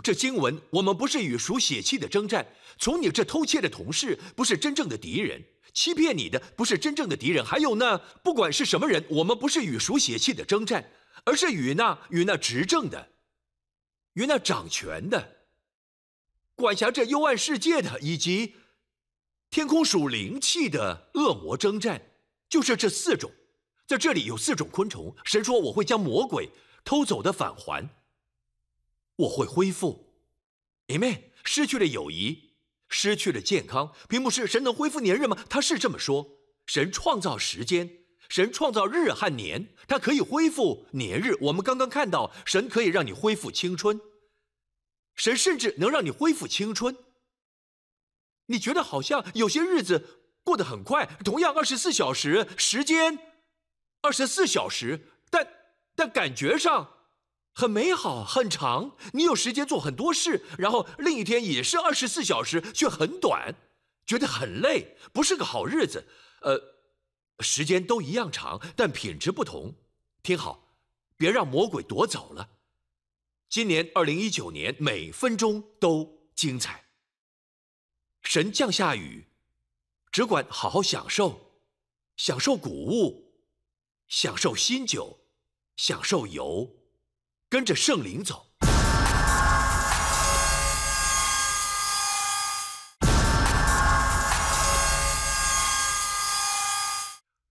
[0.00, 2.46] 这经文，我们不是与属血气的征战，
[2.78, 5.42] 从你这偷窃的同事，不是真正的敌人。
[5.72, 10.90] 欺骗你的不是真正的敌人，还有那不管是什么人，我们不是与属血气的征战，
[11.24, 13.12] 而是与那与那执政的、
[14.14, 15.46] 与那掌权的、
[16.56, 18.56] 管辖这幽暗世界的，以及
[19.48, 22.02] 天空属灵气的恶魔征战。
[22.48, 23.30] 就是这四种，
[23.86, 25.14] 在这里有四种昆虫。
[25.24, 26.50] 神说我会将魔鬼
[26.82, 27.88] 偷走的返还，
[29.20, 30.14] 我会恢复
[30.88, 31.30] ，Amen。
[31.44, 32.50] 失去了友谊。
[32.92, 35.44] 失去了健康，屏幕是神能恢复年日吗？
[35.48, 36.26] 他是这么说。
[36.66, 37.88] 神创造时间，
[38.28, 41.36] 神创造日和年，他可以恢复年日。
[41.40, 44.00] 我们刚刚看到，神可以让你恢复青春，
[45.14, 46.96] 神甚至能让你恢复青春。
[48.46, 53.20] 你觉得好像有些日子过得很快，同样二十四小时时间，
[54.02, 55.46] 二十四小时，但
[55.94, 56.99] 但感觉上
[57.52, 63.54] 很美好，很长，你有时间做很多事，然后另一天也是二十四小时，却很短，
[64.06, 66.06] 觉得很累，不是个好日子。
[66.42, 66.58] 呃，
[67.40, 69.74] 时间都一样长，但品质不同。
[70.22, 70.68] 听好，
[71.16, 72.48] 别让魔鬼夺走了。
[73.48, 76.84] 今年二零一九年，每分钟都精彩。
[78.22, 79.26] 神降下雨，
[80.12, 81.58] 只管好好享受，
[82.16, 83.34] 享受谷物，
[84.06, 85.18] 享受新酒，
[85.76, 86.79] 享受油。
[87.50, 88.46] 跟着圣灵走。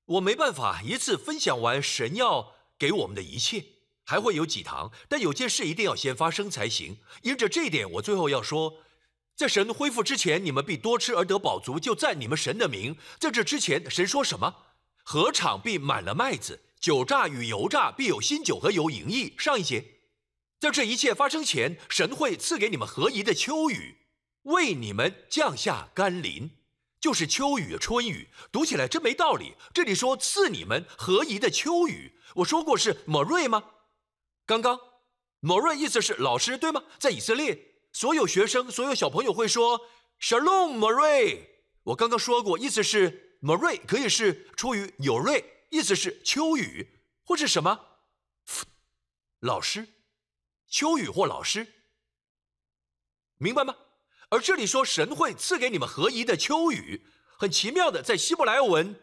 [0.05, 3.65] 我没办法一次分享完神要给我们的一切，
[4.05, 6.99] 还会有几堂，但有件事一定要先发生才行。
[7.23, 8.75] 因着这一点，我最后要说，
[9.35, 12.95] 在神恢复之前，你们必多吃而得饱足，就赞你们神的名。
[13.19, 14.55] 在这之前，神说什么？
[15.03, 16.61] 禾场必满了麦子。
[16.79, 19.33] 酒榨与油榨必有新酒和油盈溢。
[19.37, 19.99] 上一节，
[20.59, 23.97] 在这一切发生前，神会赐给你们合宜的秋雨，
[24.43, 26.51] 为你们降下甘霖，
[27.01, 28.29] 就是秋雨春雨。
[28.51, 29.55] 读起来真没道理。
[29.73, 33.63] 这里说赐你们合宜的秋雨，我说过是莫瑞吗？
[34.45, 34.79] 刚刚
[35.41, 36.83] 莫瑞意思是老师对吗？
[36.97, 39.81] 在以色列，所有学生、所有小朋友会说
[40.21, 41.65] Shalom 某瑞。
[41.83, 45.43] 我刚刚说过，意思是某瑞可以是出于有瑞。
[45.69, 47.79] 意思是秋雨，或是什么？
[49.39, 49.87] 老师，
[50.67, 51.65] 秋雨或老师，
[53.37, 53.75] 明白吗？
[54.29, 57.05] 而这里说神会赐给你们合宜的秋雨，
[57.37, 58.99] 很奇妙的，在希伯来文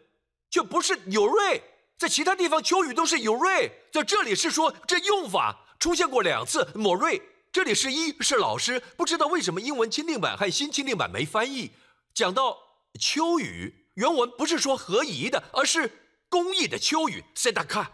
[0.50, 1.62] 却不是有瑞，
[1.96, 11.72] 在其他地方秋雨都是有瑞，在这里是说这用法出现过两次，某瑞这里是一是老师，不知道为什么英文钦定版和新钦定版没翻译。
[12.12, 12.59] 讲到
[13.00, 16.02] 秋雨，原文不是说合宜的，而是。
[16.29, 17.89] 公益的秋雨，sedaka，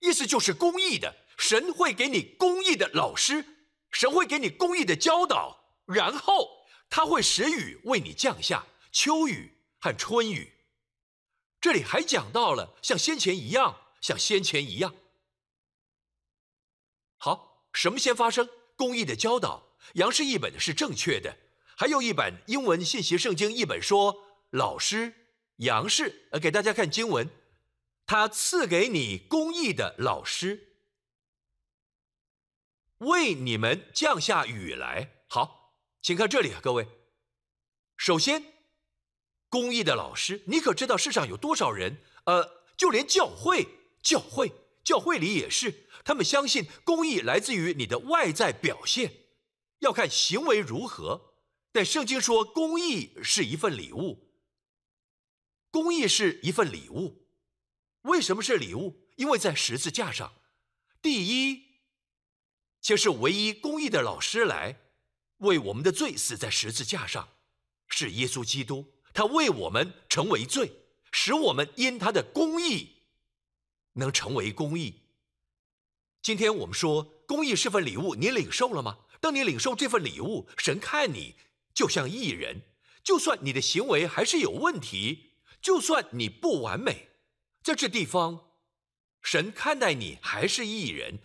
[0.00, 1.14] 意思就是公益的。
[1.38, 3.44] 神会给你公益的老师，
[3.90, 6.48] 神会给你公益的教导，然后
[6.88, 10.54] 他会使雨为你降下，秋雨和春雨。
[11.60, 14.94] 这里还讲到了像先前一样，像先前一样。
[17.18, 18.48] 好，什么先发生？
[18.74, 21.36] 公益的教导，杨氏译本是正确的，
[21.76, 25.12] 还有一本英文信息圣经译本说，老师
[25.56, 27.28] 杨氏，呃，给大家看经文。
[28.06, 30.76] 他赐给你公义的老师，
[32.98, 35.24] 为你们降下雨来。
[35.28, 36.86] 好，请看这里，各位。
[37.96, 38.44] 首先，
[39.48, 42.00] 公义的老师，你可知道世上有多少人？
[42.26, 43.66] 呃，就连教会、
[44.00, 44.52] 教会、
[44.84, 49.12] 教会里也是，他们相信公义来自于你的外在表现，
[49.80, 51.34] 要看行为如何。
[51.72, 54.30] 但圣经说，公义是一份礼物，
[55.72, 57.25] 公义是一份礼物。
[58.06, 59.08] 为什么是礼物？
[59.16, 60.32] 因为在十字架上，
[61.02, 61.62] 第一，
[62.80, 64.78] 且是唯一公义的老师来
[65.38, 67.28] 为我们的罪死在十字架上，
[67.88, 70.70] 是耶稣基督，他为我们成为罪，
[71.10, 73.02] 使我们因他的公义
[73.94, 75.02] 能成为公义。
[76.22, 78.98] 今天我们说公义是份礼物，你领受了吗？
[79.20, 81.34] 当你领受这份礼物，神看你
[81.74, 82.62] 就像艺人，
[83.02, 87.08] 就算你的行为还是有问题，就算你不完美。
[87.66, 88.52] 在这地方，
[89.22, 91.18] 神看待你还是艺人，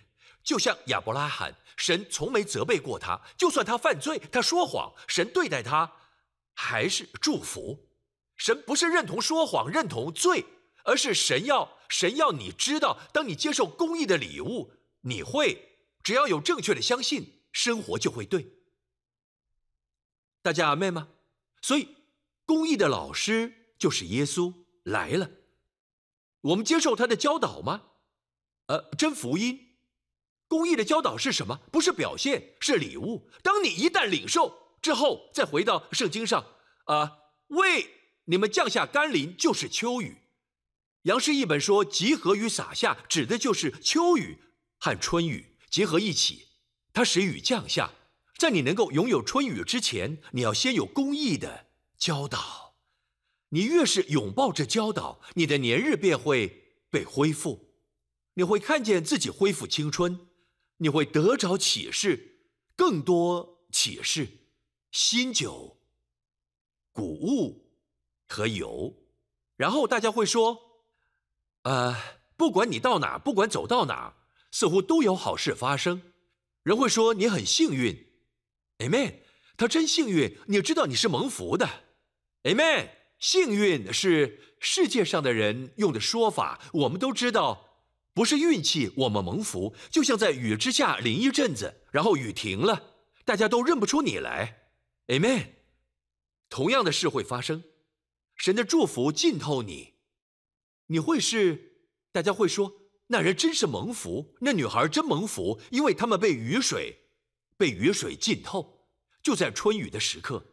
[0.43, 5.93] 就像亚伯拉罕，神从没责备过他，就算他犯罪，他说谎，神对待他
[6.55, 7.87] 还是祝福。
[8.37, 10.43] 神不是认同说谎、认同罪，
[10.83, 18.51] 而是神要神要你知道，当你接受公义的礼物，你会只要有正确的相信，生活就会对。
[20.41, 21.09] 大家阿妹吗？
[21.61, 21.97] 所以，
[22.47, 24.51] 公义的老师就是耶稣
[24.85, 25.29] 来了。
[26.41, 27.83] 我们接受他的教导吗？
[28.67, 29.75] 呃，真福音，
[30.47, 31.59] 公义的教导是什么？
[31.71, 33.29] 不是表现，是礼物。
[33.43, 36.45] 当你一旦领受之后，再回到圣经上，
[36.85, 37.17] 啊，
[37.47, 37.89] 为
[38.25, 40.17] 你们降下甘霖，就是秋雨。
[41.03, 44.41] 杨氏译本说，集合与洒下，指的就是秋雨
[44.79, 46.47] 和春雨结合一起，
[46.93, 47.91] 它使雨降下。
[48.37, 51.67] 在你能够拥有春雨之前，你要先有公义的
[51.97, 52.70] 教导。
[53.53, 57.73] 你越是拥抱着教导，你的年日便会被恢复，
[58.33, 60.27] 你会看见自己恢复青春，
[60.77, 64.27] 你会得着启示，更多启示，
[64.91, 65.77] 新酒、
[66.93, 67.73] 谷物
[68.27, 68.95] 和油，
[69.57, 70.57] 然后大家会说，
[71.63, 71.95] 呃，
[72.37, 74.15] 不管你到哪，不管走到哪，
[74.49, 76.13] 似乎都有好事发生。
[76.63, 78.13] 人会说你很幸运
[78.77, 79.19] ，Amen。
[79.57, 81.67] 他真幸运，你知道你是蒙福的
[82.43, 83.00] ，Amen。
[83.21, 94.71] 幸运是世界上的人用的说法，我们都知道，不是运气，我们蒙福，就像在雨之下淋一阵子，然后雨停了，大家都认不出你来。
[95.05, 95.49] Amen。
[96.49, 97.63] 同样的事会发生，
[98.35, 99.93] 神的祝福浸透你，
[100.87, 101.75] 你会是，
[102.11, 102.73] 大家会说，
[103.07, 106.97] 那人真是蒙福，那女孩真蒙福，因为他们被雨水，
[107.55, 108.87] 被雨水浸透，
[109.21, 110.43] 就在春雨的时刻，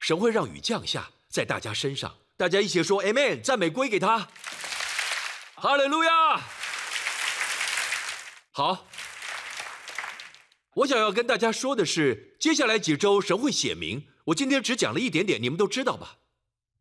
[0.00, 4.28] 神会让雨降下在大家身上，大家一起说 Amen，赞美归给他，
[5.54, 6.38] 哈利路亚。
[8.50, 8.86] 好，
[10.74, 14.08] 我想要跟大家说的是，接下来几周神会显明。
[14.26, 16.18] 我今天只讲了一点点，你们都知道吧？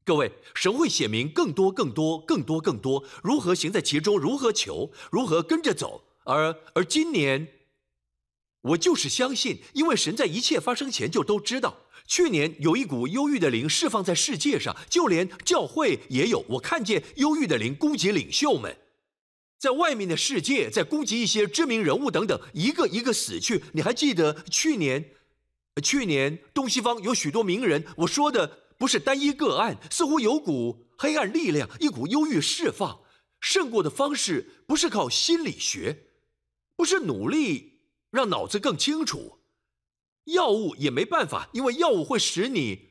[0.03, 6.03] 各位，神会显明更多、更多、更多、更多，如何行在其中，如何求，如何跟着走。
[6.25, 7.47] 而而今年，
[8.61, 11.77] 我就是相信，因为神在一切发生前就都知道。
[12.07, 16.45] 去年有一股忧郁的灵释放在世界上，就连教会也有。
[16.49, 18.77] 我看见忧郁的灵攻击领袖们。
[19.59, 23.63] 在外面的世界在攻击一些知名人物等等，一个一个死去。
[23.73, 25.11] 你还记得去年？
[25.81, 27.85] 去年东西方有许多名人。
[27.97, 33.01] 我说的不是单一个案，似乎有股黑暗力量，一股忧郁释放。
[33.39, 36.07] 胜过的方式不是靠心理学，
[36.75, 37.79] 不是努力
[38.11, 39.39] 让脑子更清楚，
[40.25, 42.89] 药物也没办法，因为药物会使你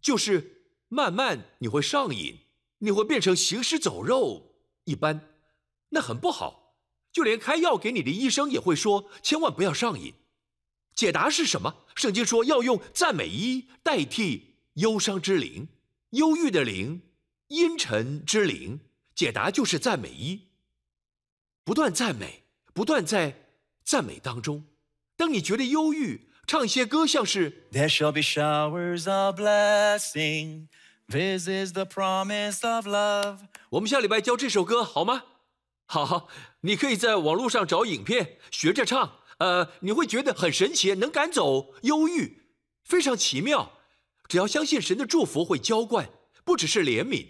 [0.00, 2.40] 就是慢慢你会上瘾，
[2.78, 5.28] 你会变成行尸走肉一般。
[5.90, 6.76] 那很不好，
[7.12, 10.14] 就连开药给你的医生也会说，千万不要上瘾。
[10.94, 11.84] 解答是什么？
[11.94, 15.68] 圣经说要用赞美衣代替忧伤之灵，
[16.10, 17.02] 忧郁的灵，
[17.48, 18.80] 阴沉之灵。
[19.14, 20.48] 解答就是赞美衣，
[21.64, 23.46] 不断赞美，不断在
[23.84, 24.64] 赞美当中。
[25.16, 27.66] 当你觉得忧郁，唱一些歌，像是。
[27.72, 30.68] There shall be showers of blessing.
[31.08, 33.38] This is the promise of love.
[33.70, 35.24] 我们下礼拜教这首歌好吗？
[35.86, 36.28] 好，
[36.62, 42.42] 你可以在网络上找影片学着唱，呃，你会觉得很神奇，能赶走忧郁，
[42.84, 43.72] 非常奇妙。
[44.28, 46.08] 只要相信神的祝福会浇灌，
[46.44, 47.26] 不只是怜悯。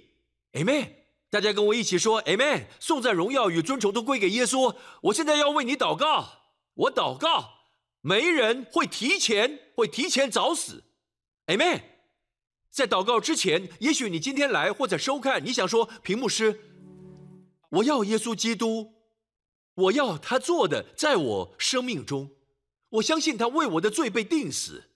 [0.52, 0.90] Amen！
[1.30, 2.66] 大家跟我一起说 Amen！
[2.78, 4.76] 颂赞、荣耀与尊崇都归给耶稣。
[5.00, 6.28] 我现在要为你祷告，
[6.74, 7.61] 我祷告，
[8.02, 10.84] 没人会提前会提前早死。
[11.46, 11.82] Amen！
[12.70, 16.60] 在祷告之前，也许你今天来或者收看，你想说屏幕师。
[17.70, 18.92] 我要耶稣基督，
[19.74, 22.32] 我要他做的在我生命中。
[22.90, 24.90] 我相信他为我的罪被定死。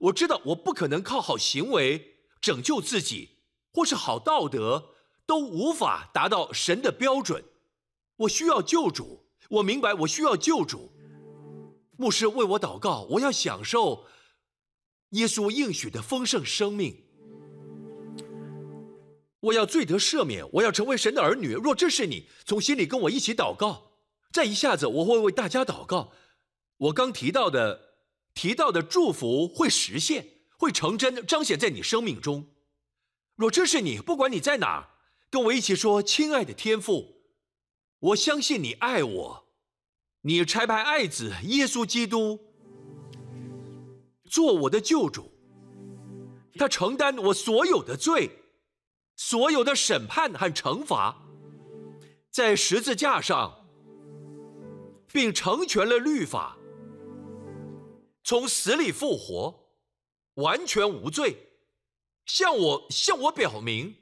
[0.00, 3.38] 我知道我不可能靠好行为拯救自己，
[3.72, 4.94] 或是好道德
[5.26, 7.44] 都无法达到神的标准。
[8.16, 9.26] 我需要救主。
[9.48, 10.92] 我明白我需要救主。
[11.96, 14.06] 牧师为我祷告，我要享受
[15.10, 17.04] 耶稣应许的丰盛生命。
[19.40, 21.52] 我要罪得赦免，我要成为神的儿女。
[21.52, 23.92] 若这是你，从心里跟我一起祷告。
[24.32, 26.12] 再一下子，我会为大家祷告。
[26.78, 27.94] 我刚提到的、
[28.34, 30.26] 提到的祝福会实现，
[30.58, 32.48] 会成真，彰显在你生命中。
[33.36, 34.90] 若这是你，不管你在哪，
[35.30, 37.22] 跟我一起说：“亲爱的天父，
[38.00, 39.45] 我相信你爱我，
[40.26, 42.36] 你差派爱子耶稣基督
[44.24, 45.30] 做我的救主，
[46.54, 48.28] 他承担我所有的罪。”
[49.18, 51.16] 所有的审判和惩罚，
[52.30, 53.66] 在十字架上，
[55.10, 56.58] 并成全了律法，
[58.22, 59.70] 从死里复活，
[60.34, 61.34] 完全无罪，
[62.26, 63.94] 向我向我表明，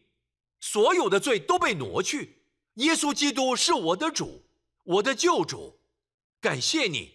[0.58, 2.42] 所有的罪都被挪去。
[2.74, 4.42] 耶稣基督是我的主，
[4.82, 5.78] 我的救主，
[6.44, 7.10] 感谢你，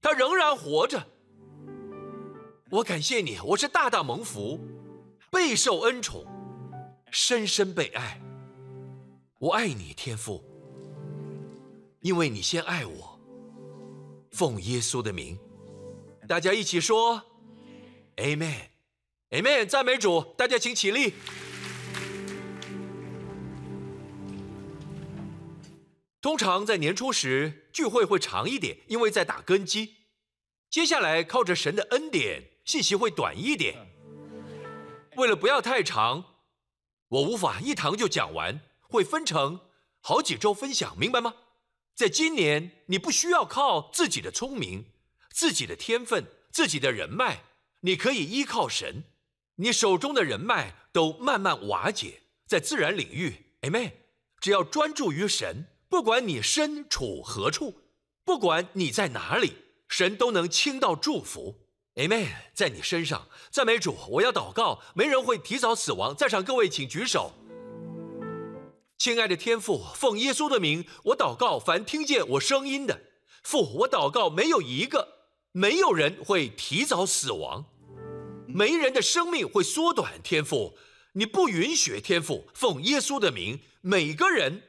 [0.00, 1.04] 他仍然活着。
[2.70, 4.60] 我感谢你，我是大大蒙福，
[5.32, 6.24] 备受恩宠。
[7.10, 8.20] 深深被爱，
[9.40, 10.44] 我爱你，天父，
[12.02, 13.18] 因为你先爱我。
[14.30, 15.36] 奉耶稣的名，
[16.28, 17.20] 大家一起说
[18.18, 20.24] ，Amen，Amen，赞美主。
[20.36, 21.14] 大家请起立。
[26.20, 29.96] 通常在年初时聚会会长一点，因为在打根基。
[30.68, 33.86] 接下来靠着神的恩典，信息会短一点。
[35.16, 36.24] 为了不要太长。
[37.08, 39.60] 我无法一堂就讲完，会分成
[40.00, 41.34] 好几周分享，明白吗？
[41.94, 44.84] 在今年，你不需要靠自己的聪明、
[45.32, 47.44] 自己的天分、自己的人脉，
[47.80, 49.04] 你可以依靠神。
[49.54, 53.92] 你手中的人脉都慢慢瓦解，在自然领域，Amen。
[54.38, 57.74] 只要专注于神，不管你身处何处，
[58.22, 59.54] 不管你在哪里，
[59.88, 61.56] 神都能倾倒祝福。
[61.94, 63.96] Amen，在你身上，赞美主！
[64.10, 66.14] 我要祷告，没人会提早死亡。
[66.14, 67.32] 在场各位，请举手。
[68.98, 73.00] 亲爱的天父，奉耶稣的名，我祷告，凡听见我声音的，
[73.42, 75.08] 父，我祷告，没有一个，
[75.52, 77.64] 没有人会提早死亡，
[78.46, 80.20] 没人的生命会缩短。
[80.22, 80.76] 天父，
[81.14, 84.62] 你不允许，天父，奉耶稣的名，每个人，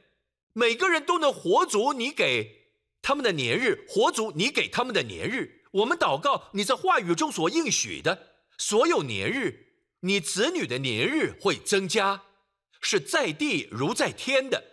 [0.52, 2.72] 每个人都能活足你给
[3.02, 5.62] 他们的年日，活足你给他们的年日。
[5.72, 9.66] 我们祷告，你在话语中所应许的所有年日，
[10.00, 12.22] 你子女的年日会增加。
[12.82, 14.64] 是在地如在天的，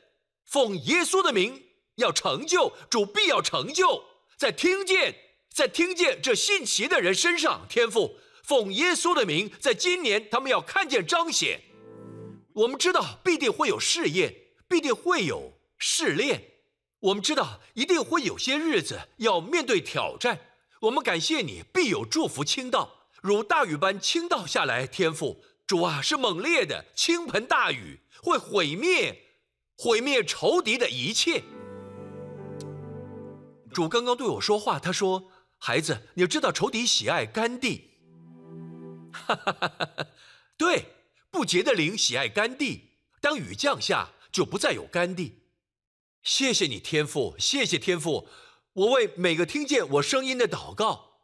[0.46, 1.62] 奉耶稣的名
[1.96, 4.02] 要成就，主必要成就，
[4.38, 5.14] 在听见，
[5.54, 11.60] 在听见这信奇的人身上，天赋奉耶稣的名，在今年他们要看见彰显。
[12.54, 14.34] 我们知道必定会有试验，
[14.70, 16.42] 必定会有试炼，
[17.00, 20.40] 我们知道一定会有些日子要面对挑战。
[20.82, 25.44] 我们感谢你，必有祝福倾倒，如大雨般倾倒下来，天赋。
[25.66, 29.22] 主啊，是猛烈的倾盆大雨，会毁灭、
[29.76, 31.44] 毁灭仇敌的一切。
[33.74, 37.92] 主刚刚对我说话，他说：“孩子，你知道仇敌喜爱甘地。
[39.12, 40.08] ”哈哈哈哈！
[40.58, 40.86] 对，
[41.30, 42.92] 不洁的灵喜爱甘地。
[43.20, 45.47] 当雨降下，就不再有甘地。
[46.28, 48.28] 谢谢你，天父，谢谢天父。
[48.74, 51.22] 我为每个听见我声音的祷告，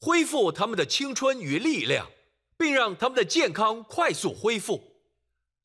[0.00, 2.10] 恢复他们的青春与力量。
[2.58, 4.98] 并让他们的健康快速恢复。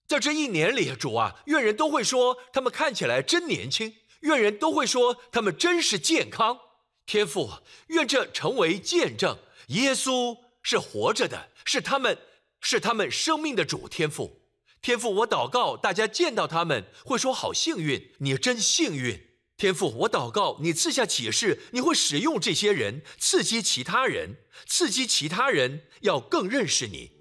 [0.07, 6.57] 在这一年里，主啊，愿人都会说他们看起来真年轻，愿人都会说他们真是健康。
[7.05, 7.51] 天父，
[7.87, 12.17] 愿这成为见证：耶稣是活着的，是他们，
[12.61, 13.89] 是他们生命的主。
[13.89, 14.39] 天父，
[14.85, 19.19] 天父，我祷告，大家见到他们会说：好幸运，你真幸运。
[19.57, 24.35] 天父，我祷告，你赐下启示，你会使用这些人刺激其他人，
[24.67, 27.13] 刺激其他人要更认识你，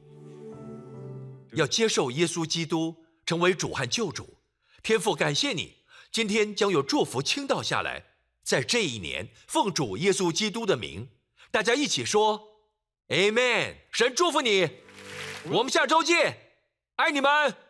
[1.55, 4.37] 要接受耶稣基督成为主和救主。
[4.83, 5.77] 天父，感谢你，
[6.12, 8.05] 今天将有祝福倾倒下来，
[8.43, 11.09] 在这一年，奉主耶稣基督的名，
[11.51, 12.43] 大家一起说
[13.09, 13.77] ，Amen。
[13.91, 14.69] 神祝福你，
[15.45, 16.43] 我们下周见，
[16.97, 17.64] 爱你们。